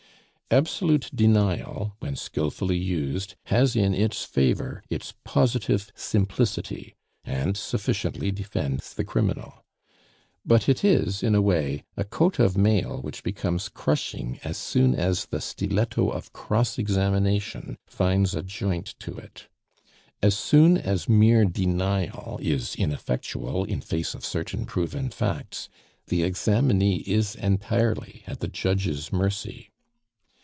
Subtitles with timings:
[0.53, 6.93] Absolute denial when skilfully used has in its favor its positive simplicity,
[7.23, 9.63] and sufficiently defends the criminal;
[10.45, 14.93] but it is, in a way, a coat of mail which becomes crushing as soon
[14.93, 19.47] as the stiletto of cross examination finds a joint to it.
[20.21, 25.69] As soon as mere denial is ineffectual in face of certain proven facts,
[26.07, 29.69] the examinee is entirely at the judge's mercy.